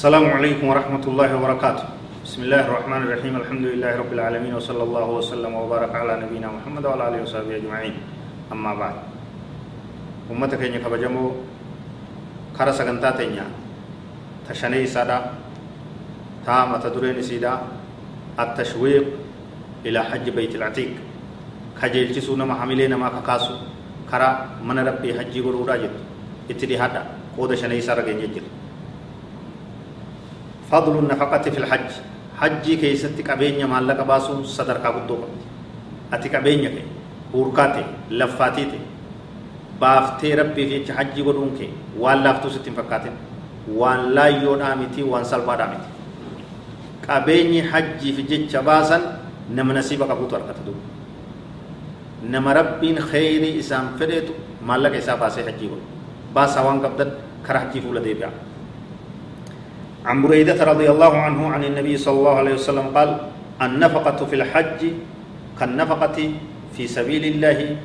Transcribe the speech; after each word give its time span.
السلام 0.00 0.32
عليكم 0.32 0.64
ورحمة 0.64 1.04
الله 1.12 1.28
وبركاته. 1.36 1.84
بسم 2.24 2.48
الله 2.48 2.72
الرحمن 2.72 3.00
الرحيم. 3.04 3.34
الحمد 3.36 3.64
لله 3.68 3.92
رب 4.00 4.12
العالمين 4.16 4.56
وصلى 4.56 4.80
الله 4.80 5.06
وسلم 5.20 5.52
وبارك 5.52 5.92
على 5.92 6.24
نبينا 6.24 6.48
محمد 6.48 6.88
وعلى 6.88 7.02
آله 7.04 7.20
وصحبه 7.28 7.60
أجمعين. 7.60 7.94
أما 8.48 8.72
بعد 8.80 8.96
أمة 10.32 10.52
كينيا 10.56 10.80
كبجمو 10.80 11.24
كرا 12.56 12.72
سغنتا 12.72 13.12
تينيا 13.12 13.44
تشني 14.48 14.88
سادا 14.88 15.36
تا 16.48 16.64
متدرين 16.64 17.20
سيدا 17.20 17.60
التشويق 18.40 19.04
إلى 19.84 20.00
حج 20.00 20.26
بيت 20.32 20.56
العتيق. 20.56 20.96
خجل 21.76 22.16
جسونا 22.16 22.48
محملين 22.48 22.96
ما 22.96 23.20
كاسو 23.20 23.52
كرا 24.08 24.64
من 24.64 24.80
ربي 24.80 25.12
حجي 25.12 25.44
قرورا 25.44 25.76
جد 25.76 25.92
إتدي 26.48 26.80
هذا 26.80 27.04
قود 27.36 27.52
شني 27.52 27.84
سارا 27.84 28.00
جنجل 28.00 28.59
فضل 30.70 30.98
النفقة 30.98 31.44
في 31.50 31.58
الحج. 31.58 31.90
حجي 32.40 32.76
كيست 32.76 33.18
قبينيا 33.30 33.66
مالك 33.66 34.00
باسون 34.06 34.44
صدر 34.44 34.78
قبضو 34.78 35.16
أتي 36.12 36.28
قبينيا 36.28 36.68
كي. 36.68 36.84
وركاتي 37.34 37.84
لفاتيتي. 38.10 38.80
بافتي 39.80 40.34
ربي 40.34 40.84
في 40.84 40.92
حجي 40.92 41.22
قدون 41.22 41.50
كي 41.58 41.68
وان 41.98 42.22
لافتو 42.22 42.48
ستين 42.48 42.72
فكاتين. 42.72 43.12
وان 43.74 44.14
لا 44.14 44.26
يون 44.26 44.62
آمتي 44.62 45.02
وان 45.02 45.24
سلبا 45.24 45.56
دامتي. 45.56 45.90
قبيني 47.08 47.62
حجي 47.62 48.12
في 48.12 48.22
جيتش 48.22 48.56
باسا 48.56 48.98
نم 49.50 49.72
نسيبا 49.72 50.06
قبوتو 50.06 50.36
أركتدو 50.36 50.74
نم 52.30 52.48
ربين 52.48 53.00
خيري 53.00 53.58
إسام 53.58 53.98
فديتو 53.98 54.32
مالك 54.62 54.94
إسا 55.02 55.14
باسي 55.18 55.42
حجي 55.42 55.66
قدون 55.66 55.82
باسا 56.34 56.60
وان 56.60 56.78
قبدت 56.86 57.12
كرحجي 57.46 57.80
فولا 57.80 58.00
دي 58.00 58.14
بيع 58.14 58.30
عن 60.06 60.22
بريدة 60.22 60.56
رضي 60.64 60.88
الله 60.90 61.12
عنه 61.16 61.40
عن 61.52 61.62
النبي 61.64 61.96
صلى 61.96 62.16
الله 62.18 62.34
عليه 62.34 62.54
وسلم 62.54 62.86
قال 62.96 63.10
النفقة 63.62 64.18
في 64.24 64.34
الحج 64.40 64.80
كالنفقة 65.60 66.18
في 66.72 66.82
سبيل 66.88 67.24
الله 67.36 67.76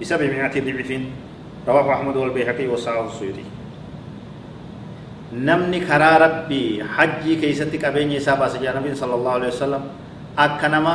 بسبعمائة 0.00 0.54
ضعف. 0.60 0.90
رواه 1.68 1.86
أحمد 1.94 2.16
والبيهقي 2.16 2.66
وصححه 2.68 3.06
السيوطي. 3.08 3.46
نمني 5.32 5.80
كرا 5.88 6.12
ربي 6.18 6.84
حجي 6.84 7.40
كيستي 7.40 7.78
كبيني 7.78 8.20
سابا 8.20 8.52
سجا 8.52 8.76
نبي 8.76 8.92
صلى 8.92 9.14
الله 9.14 9.32
عليه 9.32 9.48
وسلم. 9.48 9.82
أكنما 10.38 10.94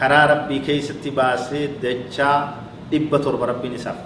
كرا 0.00 0.20
ربي 0.32 0.64
كيستي 0.64 1.10
باسي 1.10 1.76
دجا 1.82 2.30
دبة 2.88 3.18
تربة 3.18 3.46
ربي 3.46 3.68
نساف. 3.68 3.98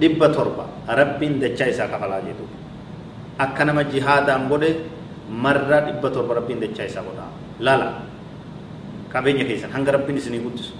دبة 0.00 0.26
تربة 0.32 0.64
ربي 0.88 1.26
دجا 1.42 1.68
إسا 1.68 1.86
كفلا 1.90 2.24
جدو 2.24 2.46
akka 3.38 3.64
nama 3.64 3.84
jihaadaan 3.84 4.48
godhe 4.48 4.70
marraa 5.28 5.80
dhibba 5.88 6.10
torba 6.10 6.34
rabbiin 6.40 6.60
dachaa 6.60 6.86
isaa 6.90 7.02
godha 7.08 7.26
laala 7.60 7.88
qabeenya 9.12 9.44
keessan 9.48 9.70
hanga 9.72 9.92
rabbiin 9.96 10.18
isinii 10.18 10.40
guddisu 10.44 10.72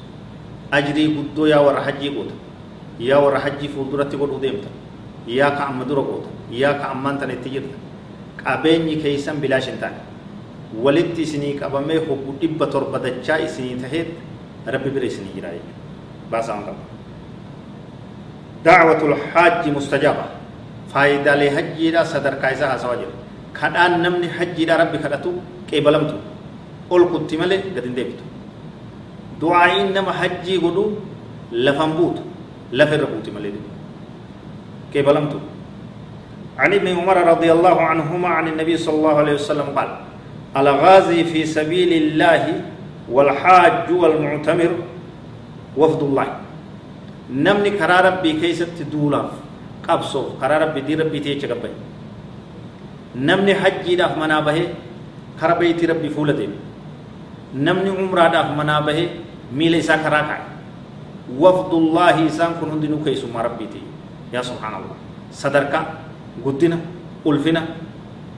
ajrii 0.70 1.08
guddoo 1.16 1.46
yaa 1.46 1.60
warra 1.66 1.82
hajjii 1.88 2.10
goota 2.16 2.34
yaa 2.98 3.20
warra 3.24 3.40
hajjii 3.44 3.68
fuulduratti 3.74 4.16
godhuu 4.16 4.40
deemta 4.40 4.68
yaa 5.26 5.50
ka 5.56 5.66
amma 5.68 5.84
dura 5.84 6.02
goota 6.02 6.28
yaa 6.50 6.74
ka 6.80 6.90
ammaan 6.96 7.18
tana 7.18 7.32
itti 7.38 7.50
jirta 7.56 7.76
qabeenyi 8.44 8.96
keessan 9.04 9.36
bilaash 9.42 9.68
hin 9.70 9.78
taane 9.82 10.00
walitti 10.84 11.22
isinii 11.28 11.54
qabamee 11.60 11.98
hogguu 12.08 12.34
dhibba 12.40 12.66
torba 12.66 12.98
dachaa 12.98 13.38
isinii 13.48 13.76
taheet 13.84 14.08
rabbi 14.76 14.90
bira 14.96 15.06
isinii 15.06 15.32
jira 15.36 15.50
jechuudha 15.56 16.30
baasaa 16.32 16.54
waan 16.56 16.64
qaba 16.68 16.82
dacwatul 18.64 19.14
hajji 19.34 19.70
mustajaaba 19.76 20.24
faayidaalee 20.92 21.50
hajjiidha 21.56 22.04
sadarkaa 22.12 22.50
isaa 22.56 22.68
haasawaa 22.72 22.98
jira 23.02 23.12
kadhaan 23.60 23.94
namni 24.04 24.28
hajjiidha 24.38 24.74
rabbi 24.82 24.98
kadhatu 25.04 25.30
qeebalamtu 25.70 26.16
ol 26.94 27.04
kutti 27.14 27.34
malee 27.42 27.60
gad 27.76 27.84
hin 27.88 27.94
deebitu 27.98 28.24
du'aa'iin 29.44 29.88
nama 29.96 30.12
hajjii 30.20 30.58
godhu 30.64 30.84
lafan 31.68 31.90
buutu 32.00 32.22
lafa 32.80 32.94
irra 32.98 33.08
buuti 33.14 33.30
malee 33.38 33.54
qeebalamtu 34.92 35.38
عن 36.62 36.72
ابن 36.78 36.88
عمر 36.98 37.16
رضي 37.32 37.50
الله 37.52 37.76
عنهما 37.90 38.28
عن 38.28 38.48
النبي 38.52 38.76
صلى 38.76 38.94
الله 38.98 39.16
عليه 39.22 39.34
وسلم 39.40 39.68
قال 39.76 39.88
الغازي 40.56 41.24
في 41.24 41.40
سبيل 41.56 41.92
الله 42.02 42.44
والحاج 43.08 43.88
والمعتمر 43.90 44.72
وفد 45.76 46.02
الله 46.02 46.26
نمني 47.32 47.70
كرا 47.80 47.98
ربي 48.08 48.32
كيست 48.40 48.76
دولاف 48.92 49.30
qabsoof 49.86 50.38
karaa 50.40 50.58
rabbi 50.64 50.80
dii 50.86 50.96
rabbii 51.02 51.20
ta'e 51.24 51.34
jecha 51.34 51.48
gabbaye 51.52 51.74
namni 53.14 53.52
hajjiidhaaf 53.62 54.16
manaa 54.22 54.42
bahee 54.48 54.66
kara 55.40 55.54
beeyti 55.60 55.86
rabbii 55.86 56.10
fuula 56.16 56.32
deeme 56.32 56.56
namni 57.66 57.90
umraadhaaf 57.90 58.48
manaa 58.56 58.80
bahee 58.88 59.08
miila 59.52 59.76
isaa 59.76 59.98
karaa 60.04 60.22
kaa'e 60.30 60.44
wafdullaahi 61.44 62.26
isaan 62.26 62.54
kun 62.60 62.70
hundinuu 62.74 63.00
keessummaa 63.04 63.42
rabbii 63.48 63.68
ta'e 63.74 63.82
yaa 64.32 64.42
subhaanallah 64.50 64.96
sadarkaa 65.42 65.84
guddina 66.44 66.76
ulfina 67.24 67.62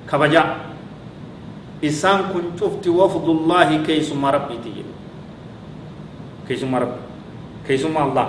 kabajaa 0.06 0.46
isaan 1.82 2.24
kun 2.32 2.44
cufti 2.58 2.88
wafdullaahi 2.90 3.78
keessummaa 3.86 4.30
rabbii 4.38 4.58
ta'e 4.64 4.84
keessummaa 6.48 6.80
rabbi 6.86 7.00
keessummaa 7.66 8.04
allah 8.10 8.26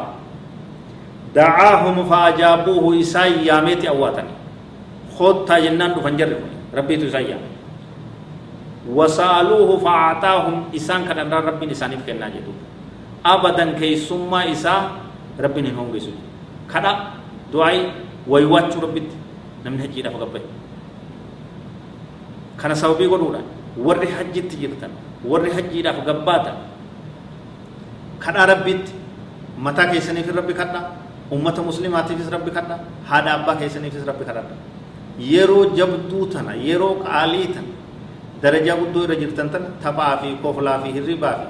دعاهم 1.36 1.98
فأجابوه 2.10 3.00
إساء 3.00 3.44
ياميت 3.44 3.86
أواتني. 3.86 4.34
خود 5.16 5.48
تاجنان 5.48 5.96
دفن 5.96 6.16
جرب 6.20 6.44
ربي 6.76 6.96
تسايا 7.08 7.40
وسألوه 8.92 9.70
فأعطاهم 9.80 10.76
إسان 10.76 11.08
كان 11.08 11.32
ربي 11.32 11.66
نساني 11.72 11.96
فكنا 12.04 12.28
جدو 12.36 12.52
أبدا 13.24 13.80
كي 13.80 13.96
سمى 13.96 14.52
إساء 14.52 14.82
ربي 15.40 15.62
نهم 15.64 15.88
جسو 15.96 16.12
كنا 16.68 16.92
دعاي 17.54 17.78
ويواتشو 18.28 18.80
ربي 18.84 19.02
نمن 19.64 19.80
هجينا 19.88 20.12
فقبه 20.12 20.44
كان 22.60 22.76
سوبي 22.76 23.08
قدونا 23.08 23.42
ورّي 23.80 24.08
حجي 24.08 24.42
تجرتن 24.52 24.92
ورّي 25.24 25.50
حجينا 25.56 25.96
فقباتا 25.96 26.54
كنا 28.20 28.42
ربي 28.52 28.74
متى 29.64 29.84
كيسني 29.96 30.28
في 30.28 30.32
ربي 30.36 30.54
كنا؟ 30.60 31.05
Ummata 31.32 31.62
muslimaatiifis 31.62 32.30
rabbi 32.36 32.52
kadha 32.52 32.80
haadha 33.10 33.34
abbaa 33.40 33.56
keessaniifis 33.62 34.06
rabbi 34.06 34.26
kadhadha 34.26 34.56
yeroo 35.20 35.66
jabduu 35.80 36.26
tana 36.34 36.54
yeroo 36.68 36.94
qaalii 37.06 37.48
tana 37.56 37.72
darajaa 38.42 38.78
guddoo 38.84 39.04
irra 39.08 39.16
jirtan 39.24 39.50
tana 39.50 39.68
taphaa 39.88 40.14
fi 40.22 40.36
koflaa 40.44 40.78
fi 40.84 40.94
hirribaa 41.00 41.36
fi 41.42 41.48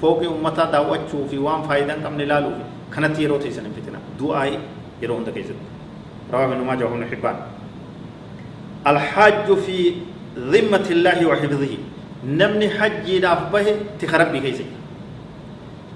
fooqii 0.00 0.30
ummataa 0.36 0.70
daawwachuu 0.76 1.24
fi 1.30 1.38
waan 1.48 1.62
faayidaa 1.70 1.98
hin 1.98 2.06
qabne 2.08 2.24
ilaaluu 2.28 2.54
fi 2.60 2.94
kanatti 2.94 3.26
yeroo 3.26 3.40
teessan 3.46 3.64
hin 3.70 3.74
fitina 3.80 3.98
du'aa'i 4.20 4.54
yeroo 5.02 5.16
hunda 5.20 5.32
keessatti 5.40 5.78
ماجه 6.32 6.84
وابن 6.84 7.04
حبان 7.08 7.36
الحاج 8.86 9.46
في 9.64 9.92
ذمة 10.36 10.86
الله 10.90 11.26
وحفظه 11.26 11.72
نمني 12.24 12.68
حجي 12.70 13.18
داف 13.18 13.52
به 13.52 13.66
تخربي 14.00 14.40
كيسي 14.40 14.66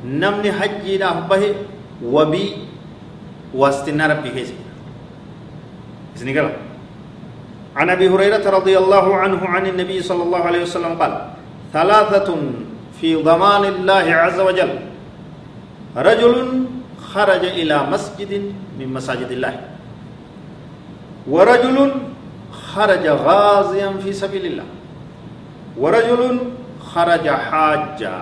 نمني 0.04 0.52
حجي 0.52 0.96
داف 0.96 1.28
به 1.30 1.54
وبي 2.04 2.44
واستنا 3.54 4.06
ربي 4.06 4.30
قال 6.38 6.52
عن 7.76 7.90
أبي 7.90 8.08
هريرة 8.08 8.50
رضي 8.50 8.78
الله 8.78 9.16
عنه 9.16 9.40
عن 9.48 9.66
النبي 9.66 10.02
صلى 10.02 10.22
الله 10.22 10.38
عليه 10.38 10.62
وسلم 10.62 10.94
قال 11.00 11.12
ثلاثة 11.72 12.28
في 13.00 13.16
ضمان 13.16 13.64
الله 13.64 14.06
عز 14.14 14.40
وجل 14.40 14.72
رجل 15.96 16.64
خرج 17.12 17.44
إلى 17.44 17.76
مسجد 17.90 18.52
من 18.78 18.88
مساجد 18.92 19.30
الله 19.30 19.60
ورجل 21.28 21.92
خرج 22.52 23.04
غازيا 23.06 23.88
في 24.04 24.12
سبيل 24.12 24.46
الله 24.46 24.64
ورجل 25.78 26.38
خرج 26.80 27.28
حاجا. 27.28 28.18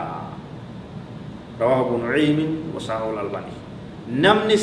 رواه 1.60 1.80
ابن 1.80 2.06
نعيم 2.06 2.72
وصححه 2.74 3.10
الألباني. 3.10 3.56
نمني 4.10 4.56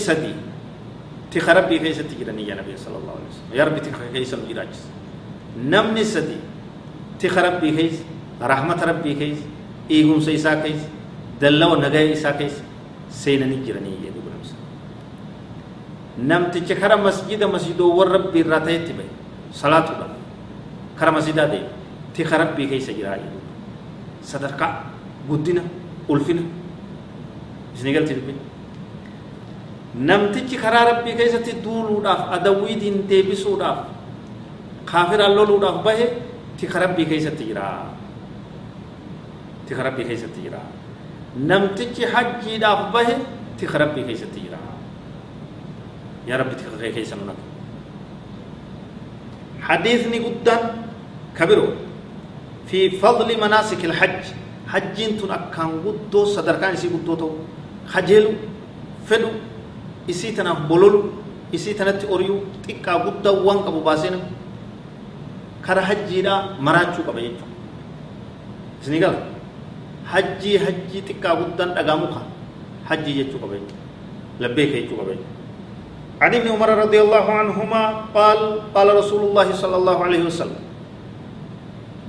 سدي 1.38 1.46
تخربي 1.46 1.80
كيس 1.80 1.98
تجرني 1.98 2.48
يا 2.48 2.56
نبي 2.56 2.78
صلى 2.78 2.98
الله 2.98 3.14
عليه 3.14 3.30
وسلم 3.30 3.54
يا 3.54 3.64
ربي 3.64 3.80
تخربي 3.80 4.20
كيس 4.20 4.34
مجراجس 4.34 4.82
نمني 5.66 6.04
سدي 6.04 6.38
تخربي 7.20 7.70
كيس 7.78 7.96
رحمة 8.42 8.84
ربي 8.84 9.14
كيس 9.14 9.38
إيهم 9.92 10.20
سيسا 10.20 10.62
كيس 10.62 10.82
دلوا 11.42 11.78
نجاي 11.78 12.14
إسا 12.14 12.32
كيس 12.32 12.56
سينني 13.12 13.66
جرني 13.66 13.90
يا 14.06 14.12
نبي 14.12 14.28
namtichi 16.18 16.74
kara 16.76 16.98
masjida 16.98 17.48
masjidoowwan 17.48 18.10
rabbii 18.10 18.42
irraa 18.42 18.60
ta'etti 18.60 18.94
bahe 18.94 19.10
salaatuudha 19.54 20.08
kara 20.98 21.12
masjidaa 21.12 21.48
ta'e 21.48 21.62
tika 22.14 22.38
rabbii 22.38 22.68
keessa 22.68 22.94
jiraa 22.94 23.18
jedhu 23.22 23.40
sadarkaa 24.22 24.72
guddina 25.30 25.62
ulfina 26.10 26.42
isinii 27.76 27.94
galti 27.94 28.18
dubbiin 28.18 28.40
namtichi 29.98 30.58
karaa 30.58 30.86
rabbii 30.92 31.16
keessatti 31.16 31.58
duuluudhaaf 31.64 32.32
adawwiitiin 32.40 33.08
deebisuudhaaf 33.10 33.80
kaafiraan 34.86 35.36
loluudhaaf 35.36 35.84
bahe 35.84 36.08
tika 36.58 36.80
rabbii 36.80 37.06
keessatti 37.06 37.50
jira 37.50 37.66
tika 39.68 39.84
rabbii 39.84 40.06
keessatti 40.06 40.42
jira 40.42 40.62
namtichi 41.36 42.06
hajjiidhaaf 42.14 42.92
bahe 42.94 43.16
tika 43.58 43.78
rabbii 43.78 44.06
keessatti 44.10 44.40
jira 44.46 44.62
يا 46.28 46.36
رب 46.36 46.52
تكفي 46.60 46.92
كيس 46.92 47.14
نك 47.14 47.40
حديثني 49.62 50.20
قدام 50.20 50.64
كبيرو 51.38 51.68
في 52.68 53.00
فضل 53.00 53.30
مناسك 53.42 53.86
الحج 53.86 54.24
حجين 54.68 55.12
تن 55.18 55.32
أكان 55.32 55.70
قدو 55.86 56.26
صدر 56.36 56.56
كان 56.60 56.74
يسي 56.74 56.88
قدو 56.88 57.16
تو 57.16 57.30
خجلو 57.88 58.32
فدو 60.08 60.14
يسي 60.16 60.32
تنا 60.32 60.54
بولولو 60.72 61.04
يسي 61.54 61.74
تنا 61.76 61.92
توريو 61.92 62.64
تكا 62.68 62.94
قدو 63.04 63.44
وان 63.44 63.60
كبو 63.68 63.80
باسين 63.84 64.16
كرا 65.68 65.82
حجي 65.82 66.22
دا 66.24 66.56
مراچو 66.64 67.04
قبا 67.08 67.20
يجو 67.20 67.46
سنقل 68.82 69.16
حجي 70.08 70.60
حجي 70.60 71.00
تكا 71.08 71.30
قدان 71.30 71.76
دقامو 71.76 72.08
حجي 72.88 73.12
يجو 73.20 73.38
قبا 73.44 73.56
يجو 73.60 73.76
لبيك 74.40 74.72
يجو 74.76 74.96
قبا 74.96 75.12
يجو 75.12 75.28
عن 76.22 76.32
ابن 76.36 76.48
عمر 76.50 76.70
رضي 76.70 77.00
الله 77.02 77.26
عنهما 77.32 77.84
قال 78.16 78.40
قال 78.76 78.88
رسول 78.96 79.22
الله 79.30 79.48
صلى 79.54 79.76
الله 79.76 79.98
عليه 80.04 80.24
وسلم 80.26 80.62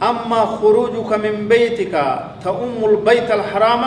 أما 0.03 0.41
خروجك 0.63 1.11
من 1.13 1.49
بيتك 1.49 1.95
تؤم 2.45 2.79
البيت 2.85 3.29
الحرام 3.31 3.83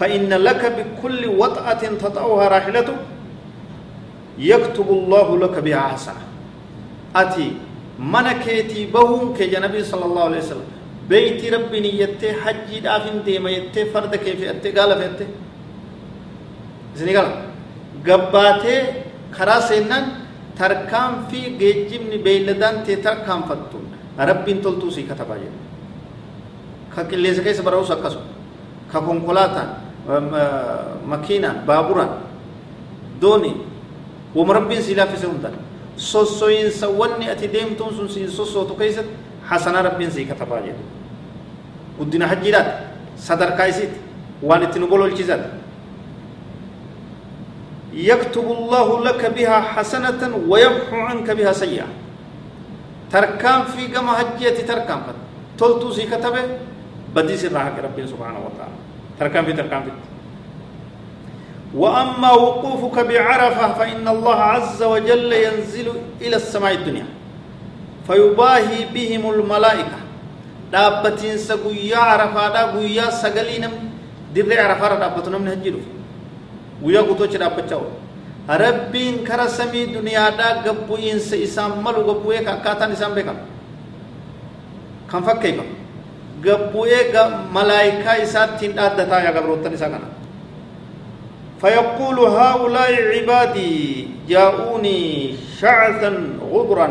فإن 0.00 0.28
لك 0.32 0.62
بكل 0.76 1.22
وطأة 1.26 1.82
تطأها 2.02 2.48
راحلته 2.48 2.96
يكتب 4.38 4.88
الله 4.90 5.38
لك 5.38 5.56
حسنة 5.74 6.24
أتي 7.16 7.48
من 7.98 8.26
كيتي 8.44 8.86
بهم 8.94 9.34
كي 9.38 9.54
صلى 9.82 10.04
الله 10.04 10.24
عليه 10.24 10.38
وسلم 10.38 10.68
بيت 11.08 11.40
ربي 11.54 11.78
نيته 11.80 12.32
حجي 12.42 12.80
دافن 12.80 13.22
ديما 13.24 13.50
يته 13.50 13.84
فرد 13.92 14.16
كيف 14.16 14.40
يته 14.40 14.70
قال 14.80 14.90
فيته 14.98 15.26
زني 16.98 17.16
قال 17.16 17.30
karaa 19.36 19.60
seennan 19.68 20.04
tarkaanfii 20.58 21.58
geejjibni 21.58 22.18
beeyladaan 22.26 22.82
ta'e 22.86 22.96
tarkaanfattu 23.06 23.82
rabbiin 24.30 24.62
toltuu 24.62 24.90
sii 24.90 25.06
katabaa 25.10 25.38
jedha 25.42 25.58
ka 26.94 27.04
qilleensa 27.10 27.42
keessa 27.46 27.66
bara'us 27.66 27.90
akkasuma 27.90 28.26
ka 28.92 29.00
konkolaataan 29.00 29.70
makiinaan 31.06 31.64
baaburaan 31.66 32.10
dooni 33.20 33.52
wama 34.34 34.52
rabbiin 34.54 34.82
sii 34.82 34.94
laaffise 34.96 35.26
hundaan 35.26 35.54
sossoyiinsa 35.96 36.88
wanni 36.88 37.30
ati 37.30 37.48
deemtuun 37.52 37.94
sun 37.94 38.08
siin 38.08 38.30
sossootu 38.30 38.74
keessatti 38.74 39.14
hasanaa 39.42 39.82
rabbiin 39.82 40.10
sii 40.10 40.24
katabaa 40.24 40.60
jedha 40.60 40.82
guddina 41.98 42.26
hajjiidhaati 42.26 42.72
sadarkaa 43.16 43.66
isiiti 43.66 43.98
waan 44.42 44.62
itti 44.62 44.78
nu 44.78 44.86
bololchisaati 44.86 45.64
يكتب 47.94 48.42
الله 48.58 48.88
لك 49.04 49.22
بها 49.38 49.58
حسنة 49.60 50.18
ويمحو 50.50 50.96
عنك 50.96 51.30
بها 51.30 51.52
سيئة 51.52 51.86
تركان 53.10 53.60
في 53.70 53.86
قم 53.94 54.08
هجية 54.08 54.58
تركان 54.66 55.00
تلتو 55.58 55.90
سي 55.94 56.02
كتبه 56.10 56.42
بدي 57.14 57.36
سر 57.38 57.54
ربي 57.54 58.02
سبحانه 58.06 58.40
وتعالى 58.46 58.78
تركان 59.20 59.44
في 59.44 59.52
تركان 59.52 59.82
في. 59.82 59.90
وأما 61.74 62.30
وقوفك 62.32 62.96
بعرفة 63.06 63.66
فإن 63.78 64.08
الله 64.08 64.38
عز 64.54 64.82
وجل 64.82 65.32
ينزل 65.32 65.88
إلى 66.22 66.36
السماء 66.36 66.72
الدنيا 66.74 67.06
فيباهي 68.06 68.78
بهم 68.94 69.22
الملائكة. 69.30 69.98
دابتين 70.72 71.38
سقويا 71.38 71.98
عرفة 71.98 72.48
دا 72.54 72.62
قويا 72.74 73.10
سقلين 73.10 73.64
در 74.34 74.60
عرفة 74.60 74.94
دابتنا 74.98 75.38
من 75.38 75.48
هجيرو 75.48 75.80
guyyaa 76.82 77.06
guutochi 77.06 77.38
dhaabbachaa 77.38 77.78
oolu 77.78 77.92
rabbiin 78.48 79.24
kara 79.24 79.46
samii 79.48 79.86
duniyaadhaa 79.94 80.66
gabbu'iinsa 80.66 81.36
isaan 81.46 81.72
malu 81.84 82.02
gabbu'ee 82.08 82.42
akkaataan 82.54 82.92
isaan 82.96 83.14
beekama 83.16 83.42
kan 85.10 85.22
fakkeeffama 85.28 85.73
gabbu'ee 86.44 87.02
malaayikaa 87.56 88.16
isaattiin 88.26 88.76
dhaaddataa 88.76 89.20
yaa 89.26 89.36
gabroottan 89.38 89.74
isaa 89.78 89.94
kana 89.94 90.08
فيقول 91.64 92.18
هؤلاء 92.40 92.92
عبادي 93.14 93.72
جاءوني 94.28 95.00
شعثا 95.60 96.10
غبرا 96.52 96.88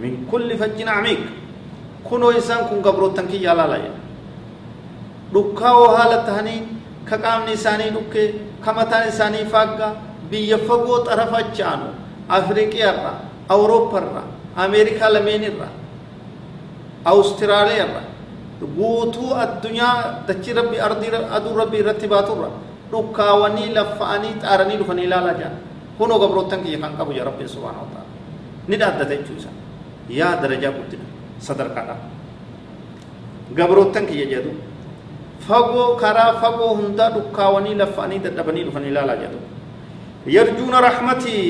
من 0.00 0.12
كل 0.32 0.48
فج 0.56 0.78
عميق 0.88 1.22
كنوا 2.08 2.32
إنسان 2.40 2.60
كن 2.72 2.80
قبروتن 2.80 3.28
كي 3.28 3.42
يالا 3.44 3.66
لا 3.68 3.78
دكاو 5.34 5.80
حالة 5.96 6.26
هنين 6.40 6.64
كقامني 7.08 7.56
ساني 7.56 7.90
دكي 7.92 8.24
kamataan 8.60 9.08
isaanii 9.08 9.48
faaggaa 9.52 9.96
biyya 10.30 10.58
fagoo 10.68 11.00
xarafa 11.08 11.36
achaanu 11.44 11.88
afriiqiyaarra 12.28 13.12
awuroopparra 13.54 14.22
ameerikaa 14.64 15.12
lameenirra 15.14 15.68
awustiraaliyaarra 17.12 18.02
guutuu 18.60 19.34
addunyaa 19.44 20.24
dachii 20.28 20.52
rabbi 20.58 20.76
ardii 20.86 21.10
aduu 21.36 21.54
rabbi 21.56 21.76
irratti 21.82 22.06
baaturra 22.12 22.48
dhukkaawanii 22.92 23.68
laffa'anii 23.76 24.32
xaaranii 24.42 24.76
dhufanii 24.80 25.04
ilaalaa 25.08 25.34
jiran 25.38 25.56
hunoo 25.98 26.18
gabroottan 26.22 26.60
kiyya 26.64 26.78
kan 26.84 26.92
qabu 26.98 27.12
yaa 27.18 27.24
rabbiin 27.30 27.48
subhaanahu 27.54 27.86
ta'ala 27.92 28.08
ni 28.68 28.76
dhaaddata 28.80 29.14
jechuu 29.16 29.36
isa 29.40 29.50
yaa 30.18 30.34
darajaa 30.42 30.72
guddina 30.78 31.06
sadarkaadha 31.46 31.96
gabroottan 33.58 34.06
kiyya 34.10 34.26
jedhu 34.32 34.52
fagoo 35.46 35.96
karaa 36.02 36.32
fagoo 36.42 36.72
hundaa 36.80 37.10
dhukkaawanii 37.16 37.74
lafa'anii 37.82 38.20
dadhabanii 38.28 38.64
dhufan 38.68 38.84
ilaalaa 38.92 39.20
jedhu 39.24 39.40
يرجون 40.26 40.74
رحمتي 40.74 41.40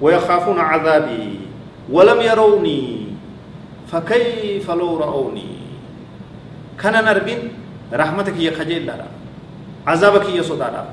ويخافون 0.00 0.58
عذابي 0.60 1.26
ولم 1.92 2.20
يروني 2.20 2.80
فكيف 3.92 4.70
لو 4.70 4.96
رأوني 4.96 5.52
نرجين 6.86 7.40
رحمتك 7.92 8.36
يا 8.40 8.52
خجيل 8.58 8.86
لا 8.86 9.04
عذابك 9.86 10.26
يا 10.38 10.42
صدارا 10.42 10.84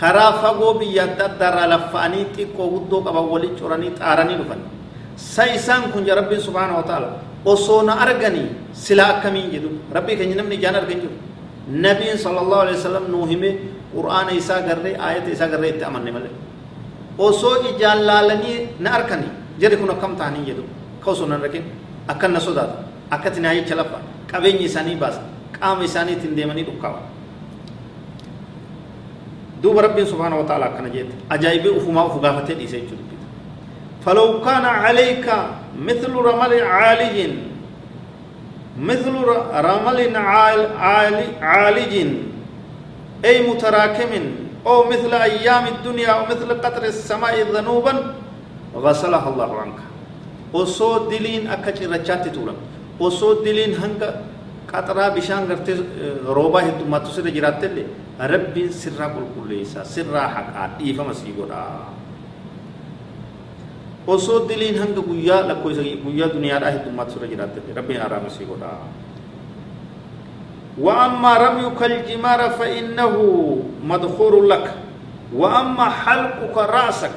karaa 0.00 0.32
fagoo 0.42 0.78
biyya 0.80 1.02
adda 1.08 1.24
addaarraa 1.30 1.66
laffaanii 1.72 2.24
xiqqoo 2.36 2.66
guddoo 2.74 3.00
qaban 3.06 3.26
walitti 3.32 3.60
coranii 3.62 3.90
xaaranii 4.00 4.36
dhufan 4.40 4.60
sa 5.16 5.44
isaan 5.56 5.90
kun 5.92 6.06
ja 6.08 6.14
rabbiin 6.20 6.40
subhaana 6.46 6.74
wa 6.78 6.84
ta'ala 6.90 7.08
osoo 7.52 7.82
na 7.88 7.94
arganii 8.04 8.48
silaa 8.84 9.08
akkamiin 9.16 9.50
jedhu 9.54 9.70
rabbii 9.96 10.16
keenya 10.20 10.36
namni 10.40 10.54
ijaan 10.60 10.76
argan 10.80 11.00
jiru 11.02 11.16
nabiin 11.86 12.18
sallallahu 12.24 12.62
alaihi 12.64 12.78
wasallam 12.80 13.04
nuu 13.12 13.26
hime 13.32 13.50
qur'aana 13.94 14.32
isaa 14.40 14.60
garree 14.68 14.94
aayata 15.06 15.30
isaa 15.36 15.48
garree 15.52 15.70
itti 15.74 15.84
amanne 15.90 16.10
malee 16.16 16.32
osoo 17.28 17.54
ijaan 17.72 18.00
laalanii 18.10 18.56
na 18.86 18.88
arkanii 18.98 19.32
jedhe 19.62 19.76
kun 19.82 19.90
akkam 19.96 20.16
ta'anii 20.20 20.44
jedhu 20.50 20.64
ka 21.04 21.10
osoo 21.14 21.26
na 21.32 21.36
argin 21.42 21.64
akkan 22.14 22.32
na 22.36 22.40
sodaatu 22.46 22.74
akkatti 23.16 23.40
naa 23.44 23.54
jecha 23.58 23.74
lafa 23.82 23.98
قبيني 24.34 24.68
ساني 24.68 24.94
باس 24.94 25.14
قام 25.62 25.86
ساني 25.86 26.14
تنديمني 26.14 26.62
دوكاو 26.62 26.94
دو 29.62 29.80
رب 29.80 30.04
سبحانه 30.04 30.36
وتعالى 30.40 30.66
كن 30.78 30.86
جيت 30.92 31.10
اجايب 31.32 31.66
افما 31.66 32.06
افغافته 32.06 32.54
دي 32.54 32.66
سيچو 32.66 32.96
فلو 34.04 34.40
كان 34.40 34.64
عليك 34.64 35.26
مثل 35.78 36.12
رمل 36.12 36.52
عالي 36.62 37.34
مثل 38.80 39.14
رمل 39.68 40.16
عال 40.16 40.60
عالي 41.42 41.94
اي 43.24 43.50
متراكم 43.50 44.12
أو 44.66 44.88
مثل 44.88 45.12
أيام 45.14 45.64
الدنيا 45.66 46.08
أو 46.08 46.24
مثل 46.24 46.48
قطر 46.60 46.84
السماء 46.84 47.34
ذنوبا 47.52 48.14
غسلها 48.76 49.28
الله 49.28 49.60
عنك 49.60 49.78
وصو 50.52 51.08
دلين 51.08 51.46
أكتر 51.50 51.90
رجاتي 51.90 52.30
تولم 52.30 52.56
osoo 53.06 53.32
diliin 53.44 53.74
hanga 53.82 54.08
qaxaraa 54.70 55.10
bishaan 55.16 55.44
gartee 55.50 55.76
roobaa 56.36 56.62
heddummaattu 56.66 57.10
sirra 57.16 57.30
jiraattellee 57.36 57.86
rabbiin 58.32 58.72
sirraa 58.82 59.08
qulqulleessa 59.16 59.80
sirraa 59.94 60.28
haqaa 60.36 60.66
dhiifama 60.78 61.14
sii 61.20 61.32
godhaa 61.38 61.94
osoo 64.06 64.38
diliin 64.48 64.78
hanga 64.82 65.00
guyyaa 65.10 65.42
lakkoofsa 65.48 65.82
guyyaa 66.04 66.28
duniyaadhaa 66.34 66.70
heddummaattu 66.76 67.12
sirra 67.14 67.28
jiraattellee 67.32 67.74
rabbiin 67.80 68.00
araama 68.06 68.30
sii 68.36 68.46
godhaa 68.52 68.80
وأما 70.80 71.32
رميك 71.44 71.80
الجمار 71.82 72.40
فإنه 72.58 73.14
مدخور 73.90 74.34
لك 74.52 74.66
وأما 75.40 75.86
حلقك 76.02 76.56
رأسك 76.76 77.16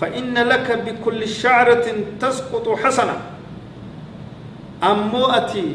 فإن 0.00 0.34
لك 0.52 0.68
بكل 0.86 1.20
شعرة 1.28 1.86
تسقط 2.20 2.66
حسنة 2.82 3.16
أمو 4.90 5.24
أتي 5.38 5.66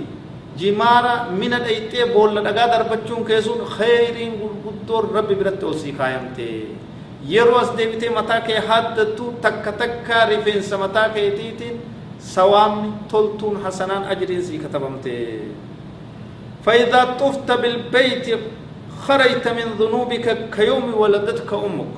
جمارة 0.60 1.14
من 1.40 1.54
الأيتي 1.60 2.04
بول 2.14 2.36
لدقا 2.36 2.66
دربچون 2.74 3.22
كيسون 3.28 3.60
خيرين 3.66 4.34
قدور 4.66 5.04
ربي 5.16 5.36
برت 5.40 5.64
أوسي 5.64 5.92
خايمتي 6.00 6.52
يروس 7.28 7.70
ديبتي 7.78 8.10
متا 8.10 8.40
كي 8.48 8.60
حدتو 8.68 9.26
تك 9.44 9.66
تك 9.80 10.08
رفين 10.30 10.62
سمتا 10.62 11.08
كي 11.14 11.30
تيتين 11.38 11.76
سوام 12.20 12.74
تلتون 13.12 13.56
حسنان 13.66 14.04
أجرين 14.12 14.42
سي 14.42 14.58
كتبمتي 14.58 15.20
فإذا 16.66 17.02
طفت 17.20 17.50
بالبيت 17.52 18.28
خرجت 19.08 19.46
من 19.48 19.68
ذنوبك 19.80 20.26
كيوم 20.56 20.94
ولدتك 21.02 21.54
أمك 21.54 21.94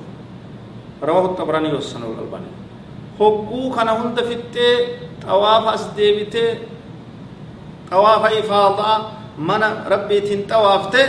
رواه 1.02 1.24
الطبراني 1.24 1.72
والسنة 1.72 2.06
والألباني 2.06 2.50
هقو 3.20 3.70
كان 3.76 3.88
هند 3.88 4.20
في 4.20 4.34
التي 4.34 4.70
طواف 5.26 5.64
أسديبتي 5.74 6.46
طواف 7.92 8.22
إفاضة 8.40 8.90
من 9.38 9.62
ربي 9.92 10.18
تنطوافته 10.28 11.08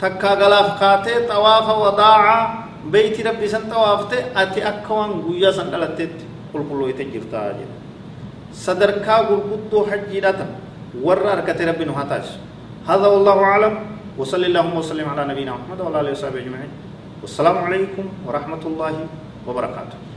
تكا 0.00 0.30
غلاف 0.40 0.68
قاتي 0.80 1.14
طواف 1.26 1.66
وداعة 1.82 2.38
بيت 2.94 3.16
ربي 3.26 3.46
سن 3.50 3.66
طوافته 3.66 4.20
أتي 4.42 4.60
أكوان 4.70 5.10
قويا 5.26 5.50
سن 5.50 5.68
دلتت 5.74 6.16
قل 6.54 6.62
قلو 6.70 6.88
يتجرتا 6.90 7.58
جدا 7.58 7.76
صدركا 8.64 9.16
قرقدو 9.28 9.78
حجيرتا 9.90 10.46
ور 11.06 11.22
أركت 11.32 11.60
ربي 11.68 11.84
نهاتاج 11.84 12.26
هذا 12.88 13.06
والله 13.06 13.36
أعلم 13.50 13.74
وصلى 14.18 14.46
اللهم 14.50 14.74
وسلم 14.76 15.06
على 15.08 15.22
نبينا 15.30 15.52
محمد 15.54 15.80
وعلى 15.80 16.00
آله 16.00 16.10
وصحبه 16.10 16.40
أجمعين. 16.44 16.72
والسلام 17.22 17.56
عليكم 17.58 18.04
ورحمة 18.26 18.62
الله 18.66 18.94
وبركاته. 19.46 20.09